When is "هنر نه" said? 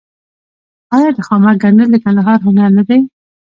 2.45-2.83